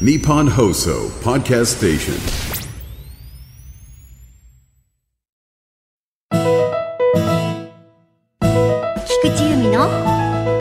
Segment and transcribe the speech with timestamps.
[0.00, 2.14] Nippon Hoso Podcast Station.
[9.06, 9.82] 菊池由美の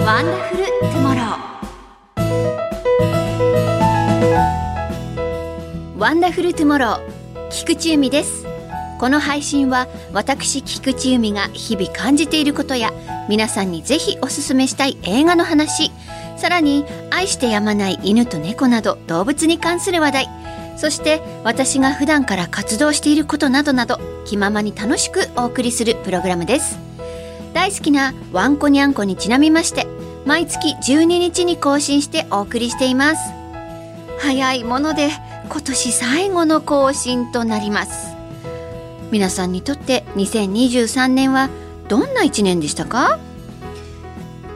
[0.06, 8.46] ワンダフルトゥモローワンダフルトゥモロー菊池由美です
[9.00, 12.92] この配信は私菊池由美が日々感じていることや
[13.28, 15.92] 皆さんにぜひおすすめしたい映画の話
[16.38, 20.30] さらに愛してやまない犬と猫など動物に関する話題。
[20.76, 26.80] そして私が普段から活動していることなどなど気ままに楽しくお送りするプログラムです。
[27.54, 29.86] 大好きなワンコニャンコにちなみまして
[30.26, 33.22] 毎月12日に更新してお送りしています。
[34.20, 35.10] 早いもので
[35.50, 38.16] 今年最後の更新となります。
[39.12, 41.50] 皆さんにとって2023年は
[41.88, 43.20] どんな一年でしたか？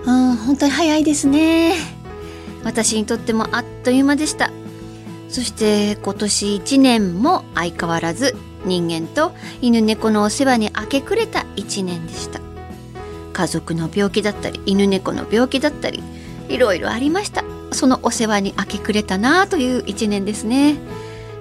[0.07, 1.75] うん本当に早いですね。
[2.63, 4.51] 私にとってもあっという間でした。
[5.27, 12.39] そして今年1年も相変わらず人間と犬猫のお世話に明け暮れた1年でした。
[13.33, 16.01] 家族の病気だったり犬猫の病気だったり
[16.47, 17.43] いろいろありました。
[17.73, 20.77] そのお世話に明け暮れたなという1年ですね。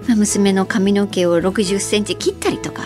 [0.08, 2.82] 娘の髪の毛を60センチ切ったりとか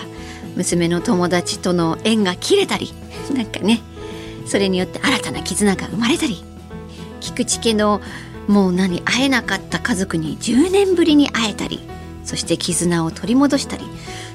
[0.56, 2.94] 娘の友達との縁が切れたり
[3.34, 3.82] なんかね
[4.50, 6.42] それによって新たな絆が生まれたり
[7.20, 8.00] 菊池家の
[8.48, 11.80] もう何会えなかった家族に10年ぶりに会えたり
[12.24, 13.84] そして絆を取り戻したり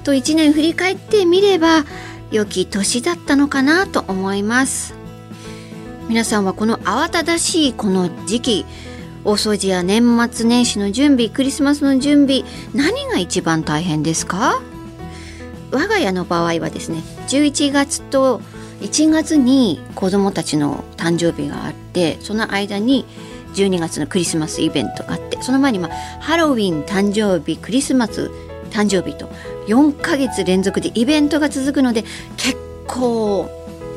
[0.03, 1.83] と1年振り返ってみれば
[2.31, 4.95] 良き年だったのかなと思います。
[6.07, 8.65] 皆さんはこの慌ただしいこの時期
[9.23, 12.43] 大掃除や年末年始の準備クリスマスの準備
[12.73, 14.61] 何が一番大変ですか？
[15.71, 18.39] 我が家の場合はですね11月と
[18.81, 23.05] 1月に子どもたちの誕生日があってその間に
[23.53, 28.31] 12月のクリスマスイベントがあってその前にまあハロウィン誕生日クリスマス
[28.69, 29.27] 誕生日と
[29.67, 32.03] 4ヶ月連続でイベントが続くので
[32.35, 33.49] 結構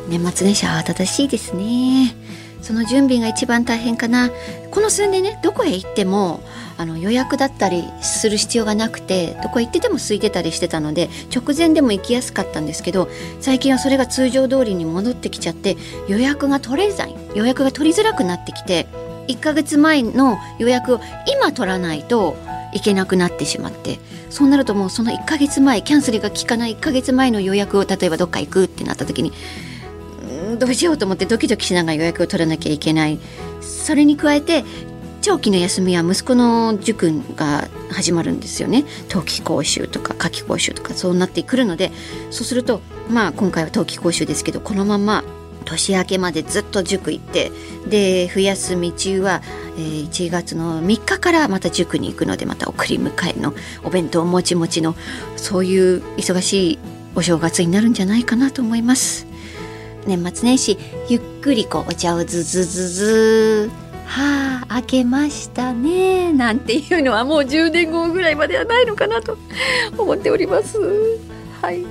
[0.08, 2.14] 年末年始慌ただしいですね。
[2.62, 4.30] その準備が一番大変かな。
[4.70, 6.40] この数年ねどこへ行っても
[6.76, 13.08] あの予約だったりする必要がなくてどこへ行ってても空いてたりしてたので直前でも行きやすかったんですけど
[13.40, 15.76] 最近はそれが通常通りに戻ってきちゃって
[16.08, 18.86] 予約が取れない予約が取りづらくなってきて
[19.26, 22.36] 1ヶ月前の予約を今取らないと
[22.72, 23.98] いけなくなってしまって
[24.30, 29.32] そうなるともうその1ヶ月前キャンセルが効かない1ヶ月前の予約を例えばどっか行くってなった時に
[30.56, 33.18] どうしようと思ってドキドキしながら予約を取らなきゃいけない。
[33.60, 34.64] それに加えて
[35.20, 38.84] 長期の休みは息子の塾が始まるんですよね。
[39.08, 41.92] 冬季講習とか夏季講習とかそうなってくるので
[42.30, 45.24] そうするとまあ今回は冬季講習ですけどこのまま
[45.64, 47.52] 年明けまでずっと塾行って
[47.86, 49.42] で冬休み中は、
[49.76, 53.52] えー、1月の3日からまた塾に行くのでまた送り迎えの
[53.84, 54.94] お弁当もちもちの
[55.36, 56.78] そういう忙しい
[57.14, 59.27] お正月になるんじゃないかなと思います。
[60.06, 60.78] 年末年始
[61.08, 63.70] ゆっくりこうお茶をズズズズ。
[64.06, 66.32] はあ開けましたね。
[66.32, 69.36] なんていうのはもう10年後ぐらいまではないのかなと。
[69.96, 70.78] 思っております。
[71.60, 71.84] はい。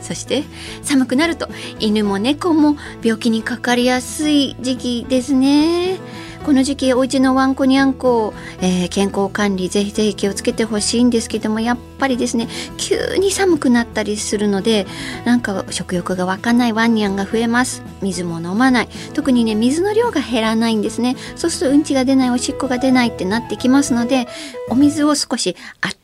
[0.00, 0.44] そして
[0.82, 1.48] 寒くなると
[1.80, 5.98] 犬も猫も病気にかかりやすい時期ですね。
[6.44, 14.86] この時期お家のワンコニャンコ、え、健康管理ぜひぜひ気をつけてほしいんですけどもやっぱりですね急に寒くなったりするので
[15.24, 17.82] なんか食欲が湧かないワンニャンが増えます。
[18.00, 18.88] 水も飲まない。
[19.14, 21.16] 特にね水の量が減らないんですね。
[21.36, 24.26] そうするとうんちが出ないおしっこが出ないってなってきますので
[24.70, 25.56] お水を少し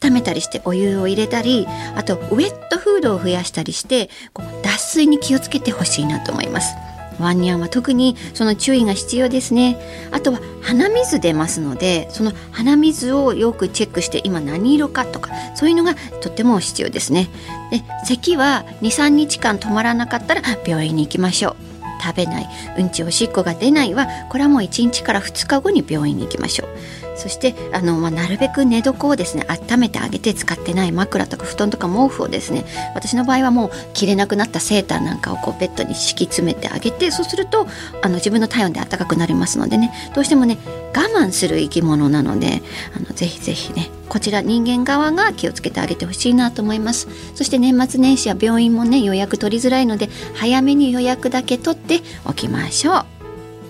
[0.02, 1.66] 温めたりしてお湯を入れたり
[1.96, 6.74] あとウェットフードを増やしたりしてこう脱水に気をつけてほしいなと思います。
[7.20, 9.78] ワンニャンは特にその注意が必要ですね。
[10.10, 17.28] あとは鼻水出ますのでその鼻水をよくチェックして今何色かとかそういうのがとっても必要ですね。
[17.70, 21.56] で咳は23日間止まらなかったら病院に行きましょう。
[22.02, 22.48] 食べない。
[22.78, 27.03] うんちおしっこが出ないはこれはもう1日から2日後に病院に行きましょう。
[27.16, 32.64] そしてあの、まあ、なるべく寝床をですね温めてあげて使ってない枕とか布団とか毛布をですね
[32.94, 37.66] 私の場合はもう着れなくなったセーターなんかをこうベッドに敷き詰めてあげてそうすると
[38.02, 40.58] あの自分の体温で暖かくなりますのでねどうしてもね
[40.94, 42.62] 我慢する生き物なので
[42.96, 47.08] あのぜひぜひねこちら人間側が気をつけてあげてほしいなと思います。
[47.34, 53.04] そして年末年始は病院もね予約取りづらいので早めに予約だけ取っておきましょう。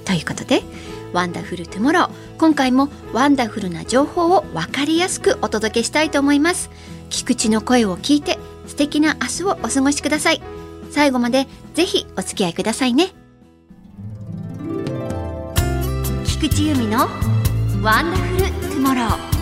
[0.05, 0.62] ということで
[1.14, 6.70] ワンダフルトゥモロー今回もワンダフルな情報を分かりやすくお届けしたいと思います。
[7.08, 10.43] 菊池の声を聞いて素敵な明日をお過ごしください。
[10.90, 13.14] 最後までぜひお付き合いくださいね。
[16.26, 17.08] 菊池由美の
[17.81, 19.02] ワンダフルトゥモロ。
[19.02, 19.33] ー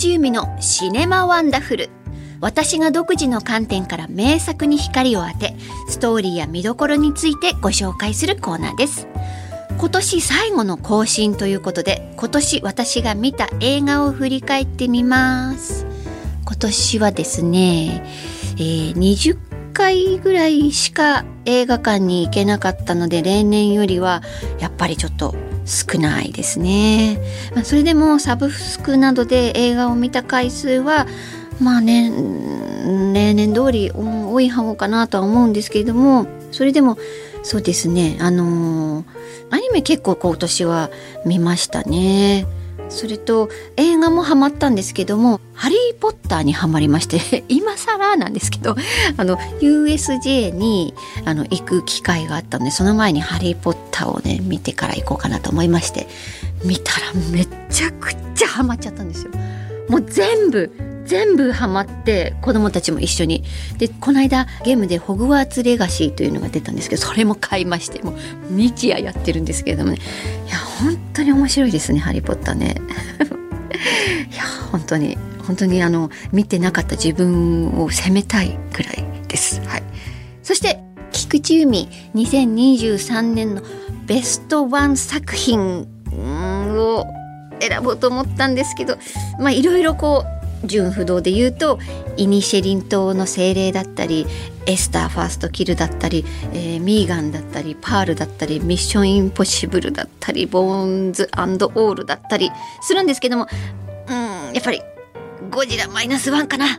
[0.00, 1.90] 菊池由美のシネマワンダフル。
[2.40, 5.54] 私が独自の観点から名作に光を当て
[5.90, 9.06] ストーリーや見どころについてご紹介するコーナーです。
[9.76, 15.84] 今年最後の更新ということで今年私が見た映画を振り返ってみます。
[16.46, 18.02] 今年はですね、
[18.56, 19.36] えー、20
[19.74, 24.22] 回ぐらいしか映画館に行けなかったので例年よりは
[24.60, 25.34] やっぱりちょっと
[25.70, 27.20] 少ないですね、
[27.54, 31.06] まあ、それでもサブスクなどで映画を見た回数は
[31.60, 32.10] まあね
[33.14, 36.98] 例年通り多い方かなとは思うんですけれどもそれでも
[37.42, 39.04] そうですねあのー、
[39.50, 40.90] アニメ結構今年は
[41.24, 42.46] 見ましたね。
[42.90, 48.76] それと映画もハマったんですけども「ハリー・ポッター」にハマりまして 今更なんですけど
[49.16, 50.94] あの USJ に
[51.24, 56.08] あの行く機会があったのでその前に「ハリー・ポッター」をね見てから行こうかなと思いまして
[56.64, 59.30] 見たらめちゃくちゃハマっちゃったんですよ。
[59.88, 60.70] もう全部
[61.04, 63.44] 全部ハマって子供たちも一緒に。
[63.78, 68.14] でこの間ゲームで「ホグワーツ・レガシー」というのが出たんですけどそれも買いましてもう
[68.50, 69.98] 日夜やってるんですけれどもね。
[70.46, 72.76] いや本当に面白いですね「ハリー・ポッターね」
[74.32, 75.16] いや本当に
[75.46, 79.60] 本当にあの見てなかった自分を責めたいくらいです。
[79.66, 79.82] はい、
[80.42, 80.80] そして
[81.12, 83.62] 菊池由美2023年の
[84.06, 87.06] ベストワン作品を
[87.60, 88.96] 選ぼうと思ったんですけど
[89.38, 91.78] まあいろいろこう純不動で言うと
[92.16, 94.26] イニシェリン島の精霊だったり
[94.66, 102.50] エスターファーストキルだったり、えー、ミーガンだったりパールだったりミッションインポッシブルだったりボーンズオールだったり
[102.82, 103.46] するんですけども
[104.08, 104.82] うんやっぱり
[105.50, 106.78] ゴジラマイナスワンかな。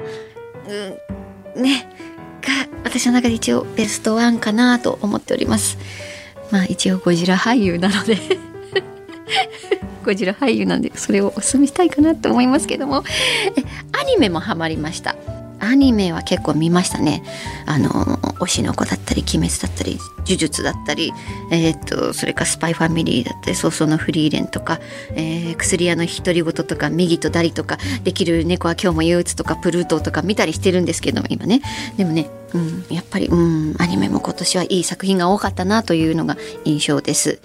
[0.67, 1.87] うんね。
[2.41, 2.49] が
[2.83, 5.77] 私の中で一応ベストワンかなと思っております。
[6.51, 8.17] まあ一応ゴジラ俳優なので。
[10.03, 13.03] ゴジラ俳優なんでそれをお勧めしたいかなと思いますけども。
[13.93, 15.15] アニメもハマりました。
[15.59, 17.23] アニメは結構見ましたね。
[17.67, 17.89] あの
[18.39, 21.13] 推しの子だったり鬼滅だったり呪術だったり
[21.51, 24.79] えー、っとそれかスパイファミリーだったり早々のフリーレンとか、
[25.15, 31.61] えー、薬屋の独り言とか右とダリとかできる猫は今日も憂鬱とかプルートとか見たりしてるんですけども今ね。
[31.95, 37.39] でもねうん、やっぱり、うん、アニメも今年はいい作品が多かったなというのが印象です。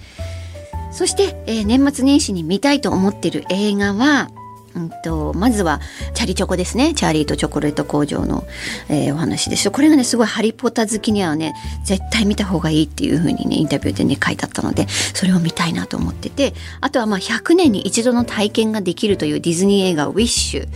[0.90, 4.30] そして、えー、年末年始に見たいと思ってる映画は、
[4.76, 5.80] うんと、まずは
[6.14, 6.92] チャリチョコですね。
[6.94, 8.44] チャーリーとチョコレート工場の、
[8.88, 11.54] えー、お話ですこれがね、すごいハリポタ好きにはね、
[11.84, 20.68] 絶対見た方がいいっていう風にね、インタビューでね、書いてあったので、それを見たいなと思ってて、あとはまあ100年に一度の体験ができるというディズニー映画ウィッシュ。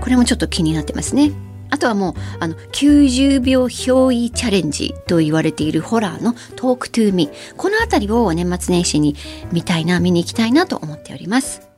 [0.00, 1.30] これもちょっと気になってますね。
[1.70, 7.54] あとはもうあの90秒憑依チャレンジと言われているホラーのトークトゥーミー。
[7.56, 9.16] この辺りを年末年始に
[9.52, 11.68] 見たいな見に行きたいなと思っております。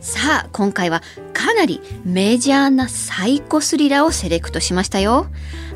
[0.00, 1.00] さあ今回は
[1.32, 5.26] かなりメジャーなサイコスリラーをセレクトしましたよ。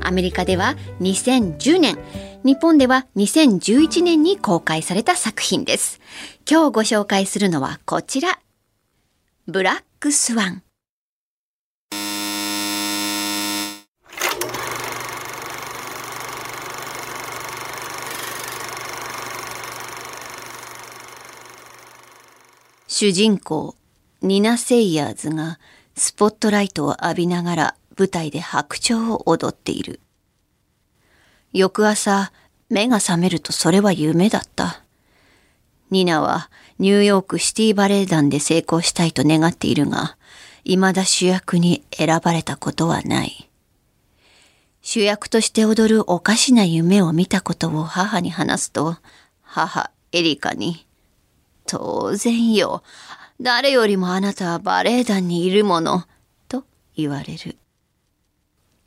[0.00, 1.98] アメリカでは2010年
[2.44, 6.00] 日本では2011年に公開された作品です。
[6.48, 8.38] 今日ご紹介するのはこちら。
[9.48, 10.65] ブラックスワン。
[22.98, 23.76] 主人公、
[24.22, 25.58] ニナ・セイヤーズが
[25.96, 30.00] スポットライトを浴びながら舞台で白鳥を踊っている。
[31.52, 32.32] 翌朝、
[32.70, 34.82] 目が覚めるとそれは夢だった。
[35.90, 36.48] ニナは
[36.78, 40.16] ニューヨークシティバレエ団で成功したいと願っているが、
[40.64, 43.50] 未だ主役に選ばれたことはない。
[44.80, 48.96] 主役として踊るおかしな夢を見たことを母に話すと、
[49.42, 50.85] 母エリカに、
[51.66, 52.82] 当然よ。
[53.40, 56.04] 誰よりもあなたはバレエ団にいるもの、
[56.48, 56.64] と
[56.96, 57.56] 言われる。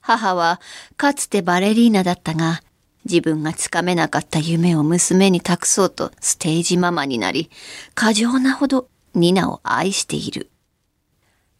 [0.01, 0.59] 母は
[0.97, 2.61] かつてバレリーナだったが、
[3.05, 7.49] 自分がつかめなかった夢を娘に託そうとステージママになり、
[7.93, 10.49] 過剰なほどニナを愛している。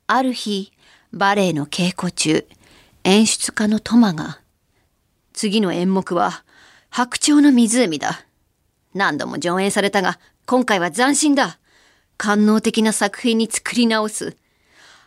[0.08, 0.72] ある日、
[1.14, 2.48] バレエの稽古中、
[3.04, 4.40] 演出家のトマが、
[5.34, 6.44] 次の演目は
[6.90, 8.26] 白鳥の湖だ。
[8.94, 10.20] 何度も上演されたが、
[10.50, 11.60] 今回は斬新だ。
[12.18, 14.36] 官能的な作品に作り直す。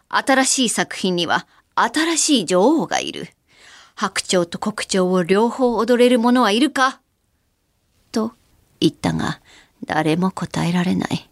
[0.09, 3.27] 新しい作品には新しい女王がいる。
[3.97, 7.01] 白鳥と黒鳥を両方踊れる者はいるか？
[8.13, 8.35] と
[8.79, 9.41] 言ったが、
[9.85, 11.29] 誰も答えられない。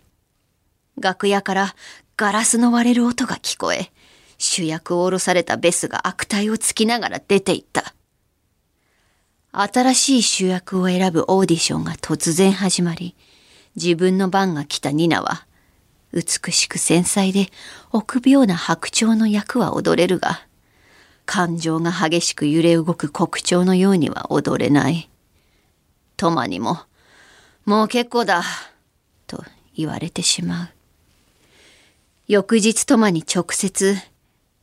[0.98, 1.76] 楽屋から
[2.16, 3.92] ガラスの割れる音が聞こえ、
[4.38, 7.94] 主役を降ろされたベスが悪態をつきながら出て行った。
[9.52, 13.14] 新しい主役を選ぶオーディションが突然始まり、
[13.76, 15.46] 自分の番が来たニナは、
[16.12, 17.50] 美しく繊細で
[17.92, 20.46] 臆病な白鳥の役は踊れるが、
[21.24, 25.08] 感情が激しく揺れ動く黒鳥のようには踊れない。
[26.16, 26.78] トマにも、
[27.64, 28.42] もう結構だ、
[29.26, 29.44] と
[29.76, 30.68] 言われてしまう。
[32.26, 33.96] 翌日トマに直接、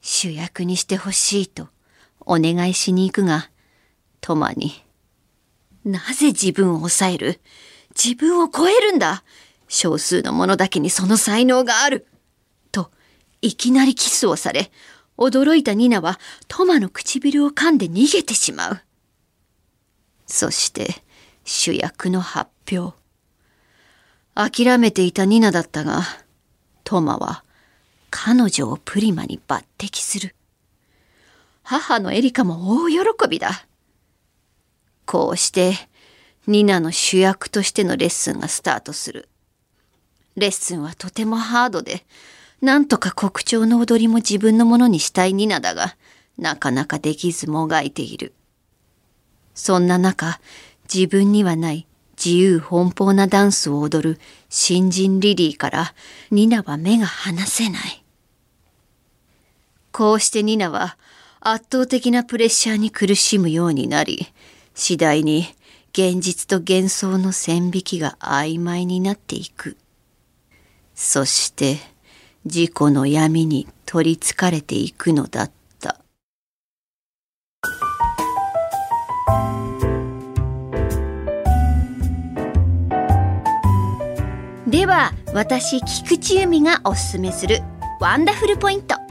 [0.02, 1.70] 主役にしてほしいと
[2.20, 3.50] お願いしに行くが、
[4.20, 4.84] トマに、
[5.86, 7.40] なぜ自分を抑える？
[8.02, 9.24] 自分を超えるんだ
[9.68, 12.08] 少数の者だけにその才能がある
[12.72, 12.92] と、
[13.42, 14.72] いきなりキスをされ、
[15.18, 18.80] 驚いたニナはトマの唇を噛んで逃げてしまう。
[20.26, 21.04] そして、
[21.44, 22.96] 主役の発表。
[24.36, 26.04] 諦めていたニナだったが、
[26.84, 27.44] トマは
[28.12, 30.36] 彼女をプリマに抜擢する。
[31.64, 32.98] 母のエリカも大喜
[33.30, 33.68] びだ。
[35.06, 35.74] こうして、
[36.48, 39.28] ニナの主役としてのレッスンがスタートする。
[40.38, 42.06] レッスンはとてもハードで、
[42.62, 45.98] なんとか国鳥の踊りも自分のものにしたいニナだが、
[46.38, 48.34] なかなかできずもがいている。
[49.54, 50.40] そんな中、
[50.94, 51.88] 自分にはない
[52.24, 55.94] 自由奔放なダンスを踊る新人リリーから
[56.32, 58.04] ニナは目が離せない。
[59.92, 60.98] こうしてニナは
[61.42, 64.28] 圧倒的なプレッシャーに苦しむようになり、
[64.74, 65.46] 次第に
[65.92, 69.78] 現実と幻想の線引きが曖昧になっていく。
[70.94, 71.78] そして
[72.46, 76.00] 自己の闇に取りつかれていくのだった。
[84.68, 87.62] では私菊池由美がおすすめする
[88.02, 89.07] ワンダフルポイント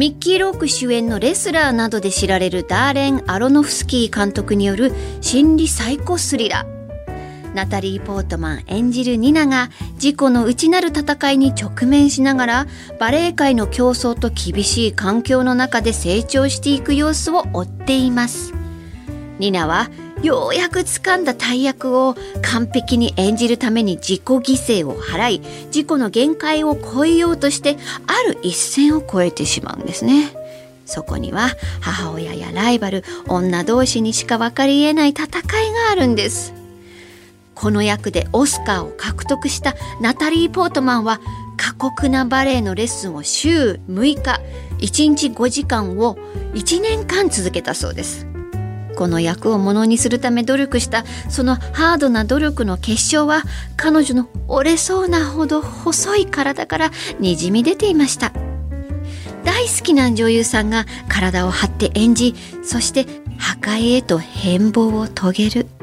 [0.00, 7.54] ミッキー・ローク主演のレスラーなどで知られるダーレン・アロノフスキー監督による心理サイコスリラー。
[7.54, 12.66] ナタリー・ポートマン演じるニナが自己の内なる戦いに直面しながら
[12.98, 18.54] バレエ界の競争と厳しい環境の中で成長していく様子を追っています。
[19.38, 19.90] ニナは
[20.22, 30.36] ようやく掴んだ大役を完璧に演じるために自己犠牲を払い自己の限界を超えようとしてある一線を越えてしまうんですね。
[30.84, 31.50] そこには
[31.80, 36.52] 母親やライバル女同士にしか分かりえない戦いがあるんです。
[37.54, 41.20] この役でオスカーを獲得したナタリー・ポートマンは
[41.56, 44.40] 過酷なバレエのレッスンを週6日
[44.78, 46.16] 1日5時間を
[46.54, 48.29] 1年間続けたそうです。
[49.00, 58.30] この役をものにするため努力したそのハードな努力の結晶は彼女の折れそうなほど細い体からにじみ出ていました。
[59.42, 63.06] 大好きな女優さんが体を張って演じそして
[63.38, 65.79] 破壊へと変貌を遂げる。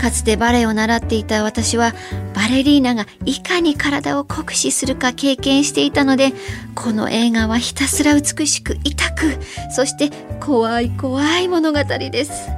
[0.00, 1.92] かつてバレエを習っていた私は
[2.34, 6.32] バレリーナがいかに体を酷使するか経験していたので
[6.74, 9.36] この映画はひたすら美しく痛く
[9.70, 10.08] そして
[10.40, 12.48] 怖い怖い物語です。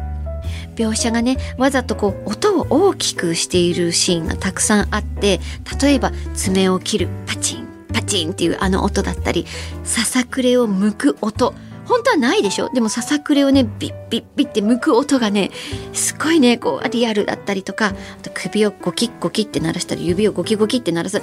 [0.77, 5.41] 描写がねわざとこう音を大きくしているシーンがたくさんあって
[5.83, 9.47] 例えば爪を切るパチンパチンっていうあの音だったり
[9.83, 11.55] ささくれを剥く音。
[11.87, 12.69] 本当はないでしょ？
[12.73, 15.51] でもささくれをねビッビッビッって剥く音がね
[15.93, 21.19] すごいねこうリアルだったりとかあと首をゴキッゴキって鳴らしたり指をゴキゴキって鳴らす。
[21.19, 21.23] あ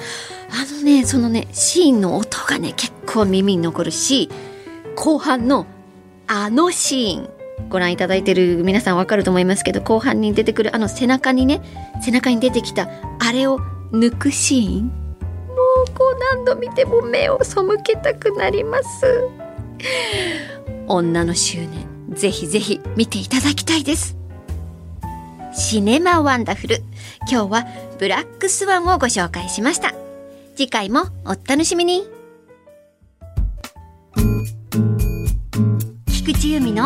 [0.76, 4.30] のねそのねシーンの音がね結構耳に残るし
[4.96, 5.66] 後半の
[6.28, 7.30] あのシーン
[7.70, 11.62] ご覧いただいてる皆さんわかると思いますけど後半に出てくるあの背中にね
[12.04, 12.90] 背中に出てきた
[13.20, 13.60] あれを
[13.92, 14.88] 抜くシーン。
[14.88, 14.94] も
[15.88, 19.30] うこう何度見ても目を背けたくなります。
[20.88, 24.18] 女の執念ぜひぜひ見ていただきたいです。
[25.54, 26.84] シネマワンダフル
[27.30, 27.68] 今日は
[27.98, 29.94] ブラックスワンをご紹介しました。
[30.56, 32.08] 次回もお楽しみに。
[36.08, 36.86] 菊池由美の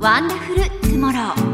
[0.00, 1.51] ワンダフルトゥモロー。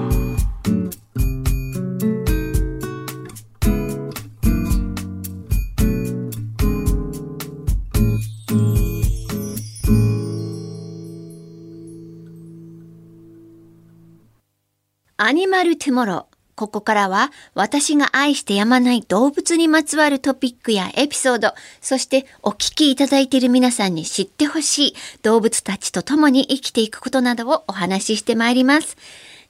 [15.29, 16.37] アニマルトゥモロー。
[16.57, 28.97] ここからは私が愛してやまない動物にまつわるトピックやエピソード、そしてお聞きいただいている皆さんに知ってほしい動物たちと共に生きていくことなどをお話ししてまいります。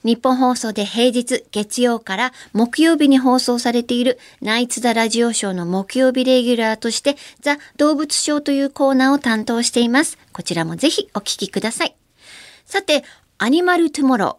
[0.03, 10.17] 日本放送で平日月曜から木曜日に放送されているナイツ・ザ・ラジオショーの木曜日レギュラーとしてザ・動物ショーというコーナーを担当しています。
[10.33, 11.95] こちらもぜひお聞きください。
[12.65, 13.05] さて、
[13.37, 14.38] アニマルトゥモロ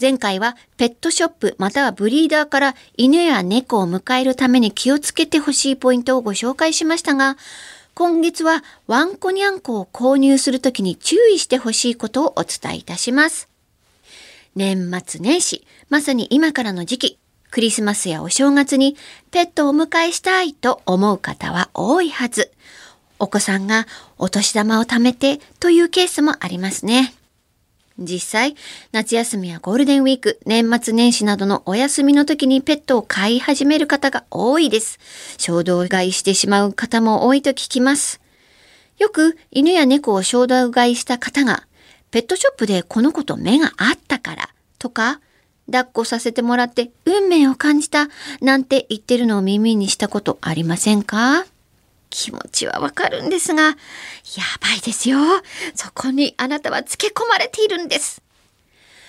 [0.00, 7.36] 前回はペットショップまたはブリーダーから犬や猫を迎えるために気をつけてほしいポイントをご紹介しましたが、
[7.94, 13.48] 今月はワンコニャンコを購入するときに注意してほしいことをお伝えいたします。
[14.56, 17.18] 年末年始、まさに今からの時期、
[17.52, 18.96] クリスマスやお正月に
[19.30, 22.50] ペットをお迎えしたいと思う方は多いはず。
[23.20, 23.86] お子さんが
[24.18, 27.14] お年玉を貯めてというケースもありますね。
[27.98, 28.56] 実際、
[28.90, 34.98] 夏休みやゴールデンウィーク、年末年始などのお休みの時にペットを飼い始める方が多いです。
[35.38, 38.20] 衝動買いしてしまう方も多いと聞きます。
[38.98, 41.68] よく犬や猫を衝動買いした方が、
[42.10, 44.48] ペットショップでこの子と目があったから
[44.78, 45.20] とか、
[45.66, 48.08] 抱っこさせてもらって運命を感じた
[48.40, 51.46] なんて言ってるのを耳にしたことありませんか？
[52.14, 53.72] 気持ちはわかるんですが、や
[54.60, 55.18] ばいですよ。
[55.74, 58.22] そこにあなたはつけ込まれているんです。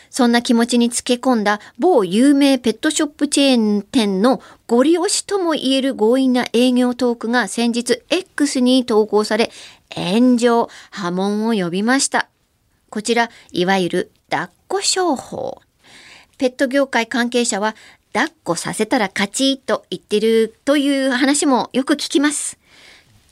[0.09, 9.51] そんな気持ちにつけ込んだ某有名ペットショップチェーン店のご利用しとも言える強引な営業トークが先日 X に投稿され、
[9.93, 12.27] 炎上、波紋を呼びました。
[12.89, 15.62] こちら、いわゆる抱っこ商法。
[16.39, 17.75] ペット業界関係者は、
[18.13, 22.57] 抱っこさせたら勝ちと言ってるという話もよく聞きます。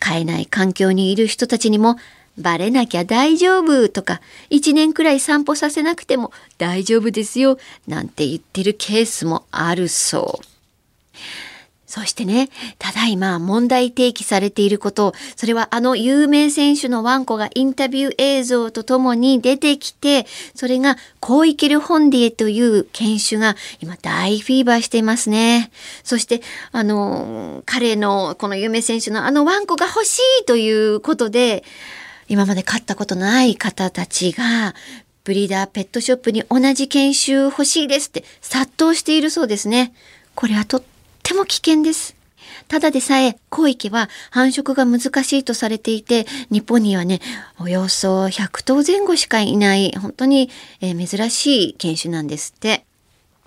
[0.04, 1.96] 買えない環境にいる人たちにも、
[2.38, 4.20] バレなきゃ大丈夫とか、
[4.50, 7.58] 一年くらい散歩させなくても大丈夫ですよ、
[7.88, 10.46] なんて言ってるケースもあるそう。
[11.94, 25.70] そしてね、ただいま問題提起されていること、それはあの有名選手のワンコがインタビュー映像とともに出てきて、それがコーイケル・ホンディエという犬種が今大フィーバーしていますね。
[26.04, 31.64] そして、あの、彼のこの有名選手のあのワンコが欲しいということで、
[32.28, 34.74] 今まで飼ったことない方たちが、
[35.24, 39.94] ブリーダーペットショップに同じ犬種欲しいですって殺到しているそうですね。
[40.34, 40.84] これはとっ
[41.24, 42.18] っても危険です。
[42.68, 47.22] ただでさえ、広域は繁殖が難しいとされていて、日本にはね、
[47.60, 50.50] およそ100頭前後しかいない、本当に、
[50.82, 52.86] え、珍しい犬種なんですって。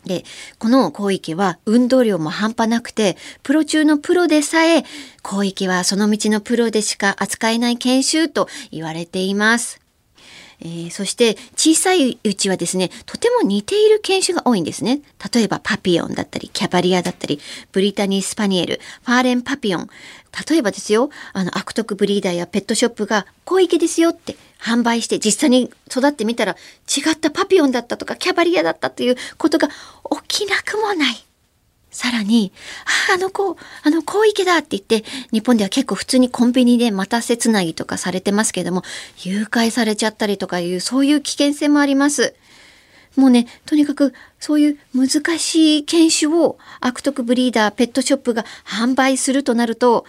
[0.06, 0.24] で、
[0.58, 4.84] この広域は運動量も半端なくて、プロ中のプロでさえ、
[5.22, 9.85] 広域はその道のプロでしか扱えない研修と言われています。
[10.60, 15.00] えー、そして小さいうちはですね、とても似ている犬種が多いんですね。
[15.32, 17.40] 例えばパピオンだったり、キャバリアだったり、
[17.72, 19.88] ブリタニースパニエル、ファーレンパピオン。
[20.48, 26.56] 例えばですよ、あの、悪徳ブリーダーやペットショップが、小池ですよって販売して実際に育ってみたら
[26.88, 29.68] 違ったパピオンだったとかキャバリアだったということが
[30.28, 31.26] 起きなくもない。
[31.96, 32.52] さらに、
[33.10, 38.82] あ、あの子、あの子池だって言って、日本では結構普通にコンビニで待たせつなぎとかされてますけども、
[39.22, 42.34] 誘拐されちゃったりとかいう、そういう危険性もあります。
[43.16, 50.04] もうね、とにかくそういう難しい犬種を悪徳ブリーダー、ペットショップが販売するとなると、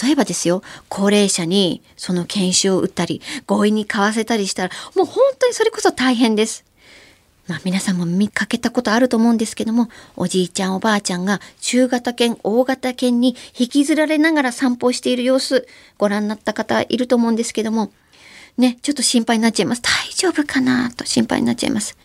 [0.00, 6.64] 例えばですよ、高齢者にその犬種を売ったり、強引に買わせたりしたら、もう本当にそれこそ大変です。
[7.48, 15.66] まあ、皆さんも見かけたことあると思うんですけども、おじいちゃんおばあちゃんが中型犬、大型犬に引きずられながら散歩している様子、
[15.98, 17.92] ご覧になった方いると思うんですけども、
[18.56, 19.82] ね、ちょっと心配になっちゃいます。
[19.82, 21.96] 大丈夫かなと心配になっちゃいます。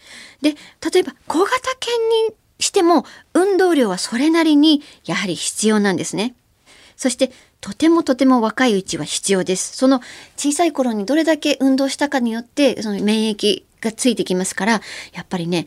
[0.41, 0.51] で、
[0.91, 6.35] 例えば小型犬にしても運動量はそれなりにやはり必要なんですね。
[6.95, 9.75] そしてとてもとても若いうちは必要です。
[9.75, 10.01] その
[10.35, 14.81] 小さい頃にどれだけ運動したかによってその免疫がついてきますから、
[15.13, 15.65] やっぱりね、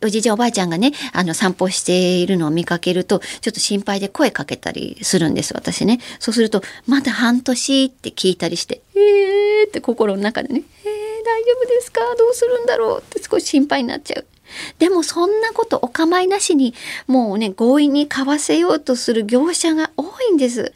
[0.00, 5.98] おじいちゃんおばあちゃんがね、あの散歩しているのを見かけると、ちょっと心配で声かけたりするんです、私ね。
[6.20, 12.00] そうすると、まだ半年って聞いたりして、えーって心の中でね、えー、大丈夫ですか？
[12.16, 13.00] どうするんだろう？
[13.00, 14.26] って少し心配になっちゃう。
[14.78, 16.74] でもそんなことお構いなしに、
[17.08, 20.72] もうね、強引に買わせようとする業者が多いんです。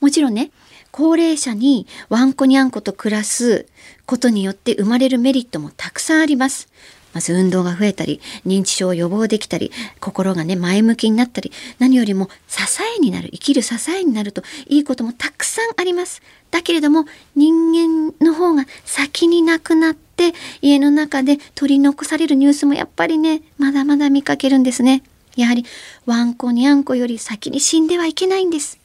[0.00, 0.50] もちろんね、
[0.90, 3.66] 高齢者にワンコニャンコと暮らす
[4.06, 6.68] ことによって生まれるメリットもたくさんあります。
[7.14, 12.62] まず運動が増えたり、認知症を予防できたり、心がね、前向きになったり、何よりも支
[12.96, 16.22] えになる、生きる支えになるといいこともたくさんあります。
[16.50, 25.02] だけれども、人間の方が先に亡くなって、家の中で取り残されるニュースもやっぱりね、まだまだ見かけるんですね。
[25.34, 25.64] やはり、
[26.06, 28.78] ワンコニャンコより先に死んではいけないんです。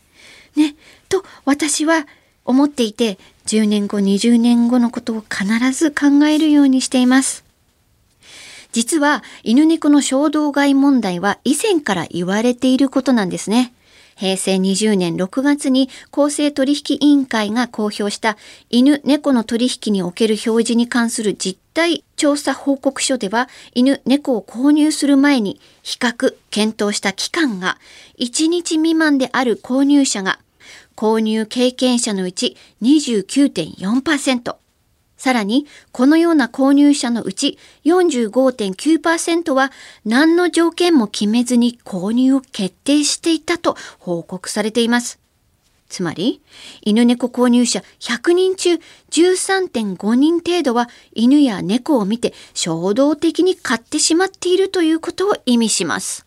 [0.56, 0.76] ね、
[1.14, 2.08] と私は
[2.44, 7.44] 思っていて、10年後、20年後のことを必ず考えるようにしています。
[8.72, 13.72] 実は犬猫の衝動買い問題は以前から言われていることなんですね。
[14.16, 18.38] 平成20年6月に公正取引委員会が公表した
[18.70, 27.78] 犬猫の取引における表示に関する実態調査報告書では犬猫を購入する前に比較検討した期間が
[28.20, 30.40] 1日未満である購入者が
[30.96, 34.56] 購入経験者のうち29.4%
[35.24, 39.72] さらに、このような購入者のうち45.9%は
[40.04, 45.20] 何の条件も決めずに購入を決定していたと報告されています。
[45.88, 46.42] つまり、
[46.82, 48.74] 犬猫購入者100人中
[49.12, 56.26] 13.5人程度は犬や猫を見て衝動的に買ってしまっているということを意味します。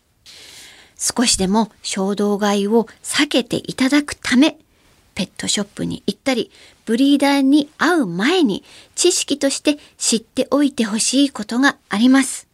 [0.97, 4.57] 少しでも衝動買いを避けていただくため、
[5.15, 6.51] ペットショップに行ったり、
[6.85, 8.63] ブリーダーに会う前に
[8.95, 12.47] 知識として知っておいてほしいことがあります。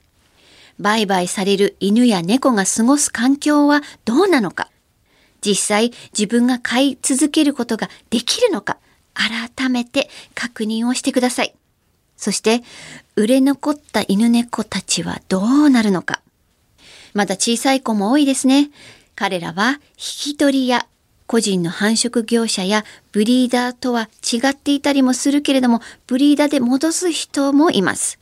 [0.80, 4.70] 売買される犬や猫が過ごす環境はどうなのか
[5.42, 8.78] 実際自分が飼い続けることができるのか
[9.14, 11.54] 改めて確認をしてください。
[12.18, 12.64] そして
[13.16, 16.22] 売れ残った犬猫たちはどうなるのか
[17.14, 18.70] まだ小さい子も多いですね。
[19.16, 20.88] 彼らは引き取りや
[21.28, 28.20] 個人の繁殖業者やブリーダーとは違っていたりもするけれども、ブリーダーで戻す人もいます。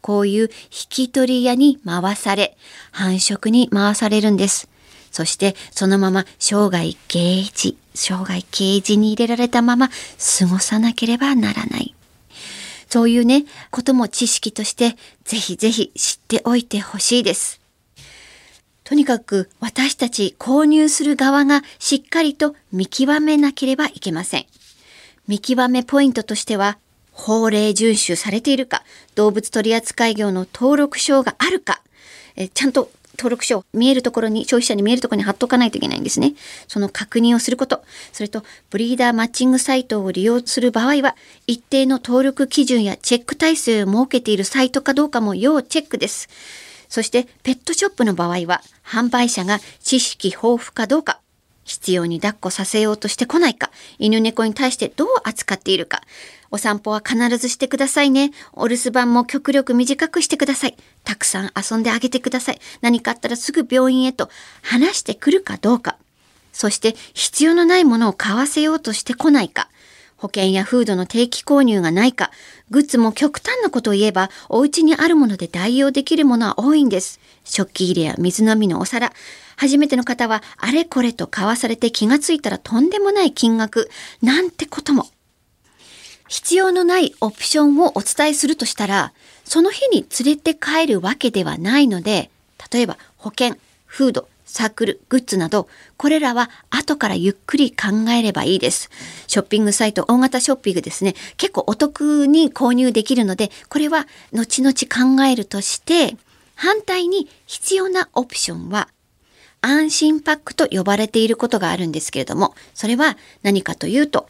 [0.00, 0.48] こういう引
[0.88, 2.56] き取り屋に回され、
[2.92, 4.68] 繁殖に回されるんです。
[5.10, 11.94] そしてそのまま生涯ケージ、生涯ケージに入れられたまま過ごさなければならない。
[12.88, 17.60] そういうね、ことも知識としてぜひぜひ知っておいてほしいです。
[18.86, 24.46] とにかく私たち購入する側がしっかりと見極めなければいけません。
[25.26, 26.78] 見極めポイントとしては、
[27.10, 28.84] 法令遵守されているか、
[29.16, 31.82] 動物取扱業の登録証があるか、
[32.36, 36.34] えちゃんと登録書見えるところに、消費者に見えるところに貼っとかないといけないんですね。
[36.68, 37.82] その確認をすること。
[38.12, 41.16] それと、ブリーダーマッチングサイトを利用する場合は、
[41.48, 46.28] 一定の登録基準やチェック体制を設けているサイトかどうかも要チェックです。
[46.88, 51.20] そしてペットショップの場合は販売者が知識豊富かどうか、
[51.64, 56.02] 必要に抱っこさせようとしてこないか、犬猫に対してどう扱っているか、
[56.50, 58.30] お散歩は必ずしてくださいね。
[58.52, 60.76] お留守番も極力短くしてください。
[61.04, 62.60] たくさん遊んであげてください。
[62.80, 64.30] 何かあったらすぐ病院へと
[64.62, 65.96] 話してくるかどうか。
[66.52, 69.68] そして必要のないものを買わせようとしてこないか。
[70.26, 72.32] 保険やフードの定期購入がないか、
[72.70, 77.20] グッズも極端なことを言えば、お家にあるもので代用できるものは多いんです。
[77.44, 79.12] 食器入れや水飲みのお皿。
[79.56, 83.88] 初めての方は、あれこれと買わされて気がついたらとんでもない金額、
[84.20, 85.06] なんてことも。
[86.26, 89.12] 必要のないオプションをお伝えするとしたら、
[89.44, 92.30] その日に連れて帰るわけではないので、
[92.72, 98.88] 例えば保険、フード、サークル、グッズなど、これらは後からゆっくり考えればいいです。
[99.26, 106.16] ショッピングサイト、大型ショッピングですね、結構お得に購入できるので、これは後々考えるとして、
[106.54, 108.88] 反対に必要なオプションは、
[109.60, 114.28] 安心パックと呼ばれていることがあるんですけれども、それは何かというと、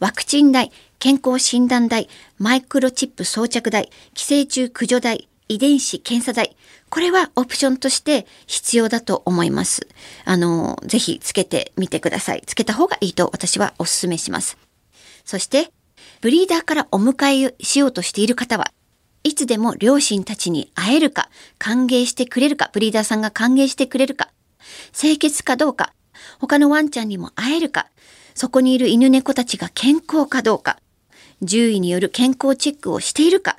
[0.00, 6.56] ワクチン代、健康診断代、マイクロチップ装着代、寄生虫駆除代、遺伝子検査代、
[6.90, 9.88] これはオプションとして必要だと思います。
[10.24, 12.44] あの、ぜひつけてみてください。
[12.46, 14.56] つけた方がいいと私はお勧めします。
[15.24, 15.72] そして、
[16.20, 18.72] ブリーダーからお迎えしようとしている方は、
[19.24, 24.30] いつでも両親たちに会えるか、歓迎してくれるか、ブリーダーさんが歓迎してくれるか、
[24.92, 25.92] 清潔かどうか、
[26.38, 27.88] 他のワンちゃんにも会えるか、
[28.36, 30.78] そこにいる犬猫たちが健康かどうか、
[31.40, 33.58] 獣医による健康チェックをしているか、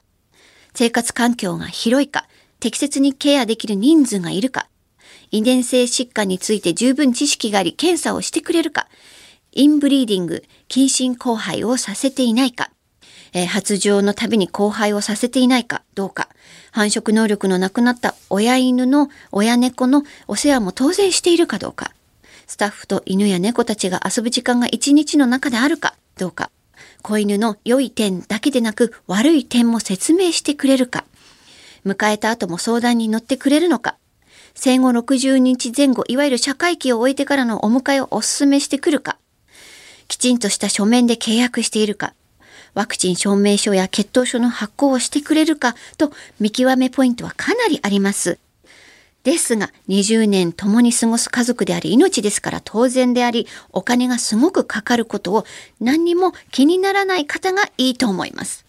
[0.74, 2.28] 生活環境が広いか、
[2.60, 4.68] 適切にケアできる人数がいるか、
[5.32, 8.88] 遺伝性疾患について十分知識があり検査をしてくれるか、
[9.54, 12.72] インブリーディング、近親交配をさせていないか、
[13.34, 16.30] えー、発情のたびに交配をさせていないかどうか、
[16.72, 21.92] 繁殖能力のなくなった親犬の親猫のお世話も当然しているかどうか、
[22.48, 26.52] スタッフと犬や猫たちが遊ぶ時間が一日の中であるかどうか、
[27.02, 31.04] 子犬の良い点だけでなく悪い点も説明してくれるか、
[31.86, 33.98] 迎えた後も相談に乗ってくれるのか、
[34.54, 39.18] 生後60日前後、いわゆる社会期を終えてからのお迎えをお勧めしてくるか、
[40.08, 42.14] きちんとした書面で契約しているか、
[42.74, 48.38] ワクチン証明書や血糖書の発行をしてくれるかと見極めポイントはかなりあります。
[49.24, 55.46] ですが、20年共に過ごす家族であり命ですから当然であり、お金がすごくかかることを
[55.80, 58.66] 何にも気にならない方がいいと思います。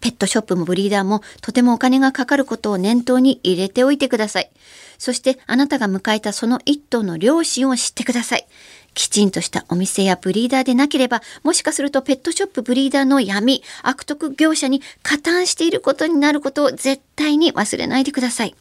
[0.00, 4.50] ペットショップもブリーダーもとてもお金がかかることを念頭に入れておいてください。
[4.98, 8.46] そしてあなたが迎えたその一頭の両親を知ってください。
[8.92, 18.54] きちんとしたお店やブリーダーでなければ、もしかするとペットショップブリーダーの闇、悪徳業者に加担していることになることを絶対に忘れないでください。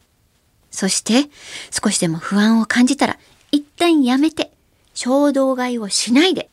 [0.73, 1.29] そして、
[1.71, 3.17] 少しでも不安を感じたら、
[3.51, 4.51] 一旦やめて、
[4.95, 6.49] 衝動買いをしないで、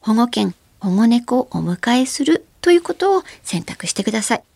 [0.00, 4.47] 保護犬、保護猫をお迎えするということを選択してください。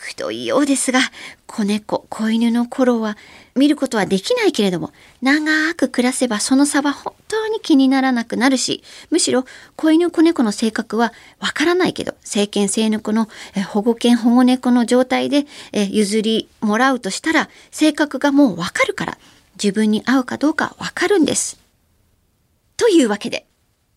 [0.00, 1.00] くどいようですが、
[1.46, 3.16] 子猫、子犬の頃は
[3.54, 9.44] 見ることはできないけれども、長く暮らせばその差は本当に気にならなくなるし、むしろ
[9.76, 13.28] 子犬子猫の性格はわからないけど、成犬性猫の
[13.68, 19.18] 保護犬保護猫の状態で譲りもらうとしたら、性格がもうわかるから、
[19.62, 21.58] 自分に合うかどうかわかるんです。
[22.78, 23.46] というわけで、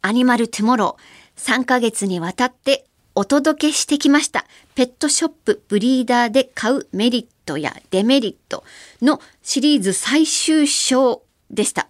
[0.02, 8.64] アニマルトゥモロー3ヶ月にわたってお届けしてきましたペットショップブリーダーで買うメリットやデメリット
[9.02, 11.22] のシリーズ最終章
[11.52, 11.88] でした。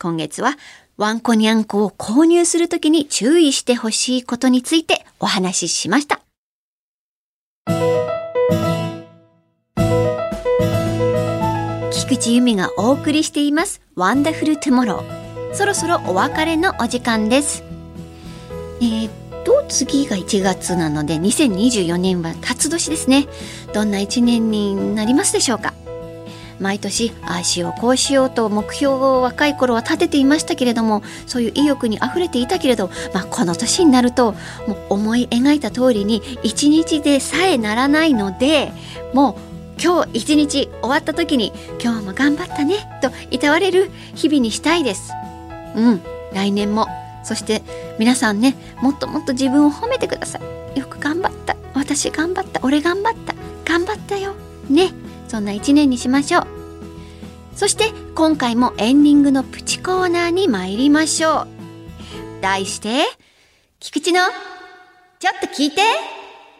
[0.00, 0.56] 今月は
[0.96, 6.20] ワンコニャンコを購入するときに注意してほしいことについてお話ししました。
[11.92, 15.54] 菊池由美がお送りしていますワンダフルトゥモロー。
[15.54, 17.62] そろそろお別れのお時間です。
[18.80, 23.28] えーと次が1月なので2024年は辰年ですね
[23.72, 25.72] どんな1年になりますでしょうか
[26.58, 34.32] 毎年ああしようこうしようと目標を若い頃は立てていましたけれどもそういう意欲にあふれていたけれど、まあ、この年になると
[34.66, 38.72] もう思い描いた通りに一日でさえならないので
[39.14, 39.38] も
[39.78, 45.12] う今日一日終わった時に今日も頑張ったねといたわれる日々にしたいです。
[45.76, 46.86] うん来年も
[47.26, 47.62] そして
[47.98, 50.38] 皆さんねもっともっと自分を褒めてくださ
[50.74, 50.78] い。
[50.78, 51.56] よく頑張った。
[51.74, 52.60] 私頑張った。
[52.62, 53.34] 俺頑張った。
[53.64, 54.34] 頑張ったよ。
[54.70, 54.92] ね。
[55.26, 56.46] そんな一年にしましょう。
[57.54, 61.48] そして今回もエンディングのプチコーナーに参りましょう。
[62.40, 63.06] 題して
[63.80, 64.20] 菊池の
[65.18, 65.82] ちょっと聞いて。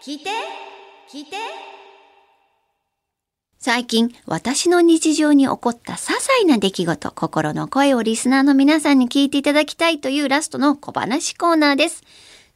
[0.03, 0.31] 聞いて。
[1.13, 1.76] 聞いて。
[3.67, 12.05] 最近、私の日常に起こった些細な出来事、心の声をリスナーの皆さんに聞いていただきたいというラストの小話コーナーです。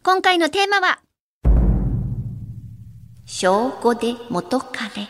[0.05, 1.01] 今回のテーマは、
[3.27, 5.09] 小5で元彼。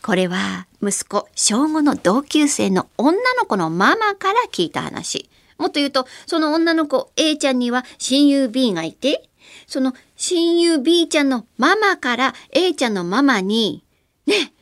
[0.00, 5.28] これは、息子、小5の同級生の女の子のママから聞いた話。
[5.58, 9.28] もっと言うと、その女の子 A ちゃんには親友 B がいて、
[9.66, 13.84] その親友 B ちゃんのママから A ちゃんのママに、
[14.26, 14.52] ね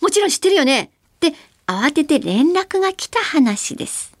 [0.00, 0.88] もちろん知ってるよねっ
[1.20, 1.34] て
[1.66, 4.12] 慌てて連絡が来た話です。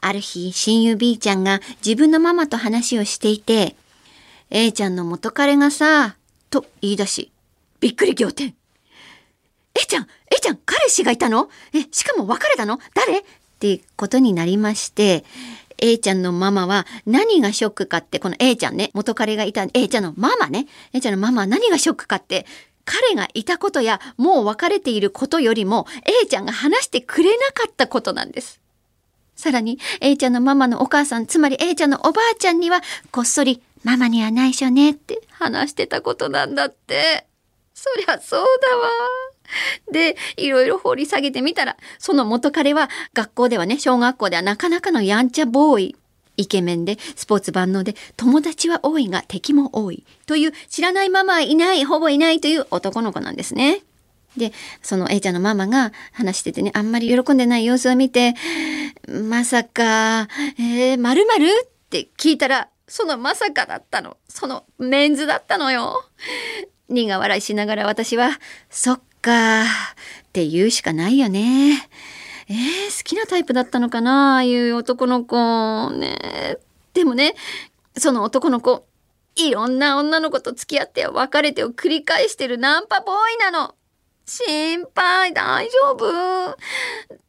[0.00, 3.76] ある日、親友 B ちゃんが自分のママと話をしていて、
[4.48, 6.16] A ちゃんの元彼がさ、
[6.48, 7.32] と言い出し、
[7.80, 8.54] びっくり仰天。
[9.74, 11.50] A ちゃん、A ちゃん、彼氏がいたの？
[11.74, 12.78] え、しかも別れたの？
[12.94, 13.18] 誰？
[13.18, 13.24] っ
[13.58, 15.24] てことになりまして、
[15.80, 22.46] A ちゃんのママは何がショックかって、この A ちゃんね、元彼がいた A ちゃんのママね、A ちゃんのママは何がショックかって、
[22.84, 25.86] 彼がいたことやもう別れていることよりも
[26.22, 28.60] A ちゃんが話してくれなかったことなんです。
[29.36, 37.26] さらに A ちゃんのママのお母さん、つまり A ちゃんのおばあちゃんにはこっそりママには内緒ねって話してたことなんだって。
[37.74, 38.90] そりゃそうだわ。
[39.92, 45.96] で、いろいろ掘り下げてみたら、その元彼は学校ではね、小学校ではなかなかのやんちゃボーイ。
[46.36, 53.82] イケメンでスポーツ万能で友達は多いが敵も多いという知らないママはいないほぼいないという男の子なんですね。
[54.38, 58.34] でその A ちゃんのママが話しててねあんまり喜んでない様子を見て
[59.08, 61.24] まさか「えー、まる
[61.64, 66.04] って聞いたらそのまさかだったのそのメンズだったのよ。
[66.88, 69.66] 苦笑いしながら私は「そっか」っ
[70.32, 71.88] て言うしかないよね。
[72.48, 75.90] えー、好きなタイプだったのかなああいう男の子。
[75.90, 76.58] ね
[76.94, 77.34] でもね
[77.96, 78.86] その男の子
[79.36, 83.74] いろんな女の子と付き合って別れてを繰り返してるナンパボーイなの。
[84.26, 86.56] 心配大丈夫。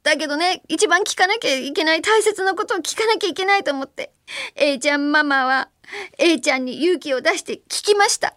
[0.04, 4.12] だけどね一番聞かなきゃいけない大切なことを聞かなきゃいけないと思って
[4.56, 5.70] A ちゃんママは
[6.18, 8.36] A ちゃんに勇気を出して聞きました。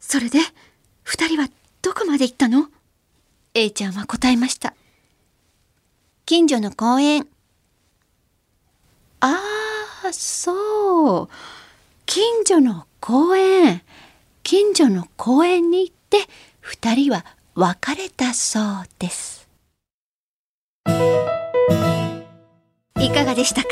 [0.00, 0.38] それで
[1.04, 1.48] 2人は
[1.88, 2.66] どこまで行ったの
[3.54, 4.74] ？A ちゃんは答えました
[6.26, 7.26] 近所の公園。
[9.20, 9.40] あ
[10.04, 11.28] あ、そう。
[12.04, 13.80] 近所の公園。
[14.42, 16.18] 近所の公園に行って
[16.60, 17.24] 二人は
[17.54, 18.64] 別れたそう
[18.98, 19.48] です。
[23.00, 23.68] いかかがでしたか？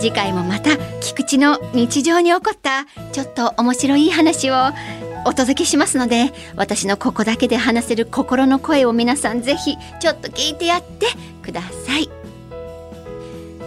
[0.00, 4.54] 次回もまた菊池の日常に起こったちょっと面白い話を
[5.24, 11.06] お届けしますので私のここだけで話せる心の声を皆さんぜひちょっと聞いてやって
[11.42, 12.10] ください。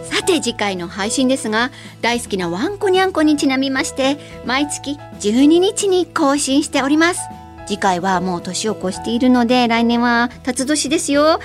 [0.04, 7.20] さて次回の配信ですが大好きなワンコニャンコにちなみまして毎月12日に更新しております。
[7.66, 11.40] 次回はもう年を越しているので来年は辰年ですよ。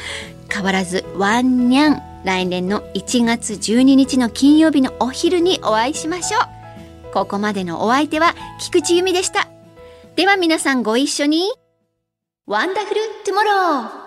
[0.49, 7.13] 変わらずワンニャン来年の1月12日の金曜日のお昼にお会いしましょう。
[7.13, 9.50] ここまでのお相手は菊池由美でした。
[10.15, 11.49] では皆さんご一緒に。
[12.45, 14.00] ワンダフルトゥモロー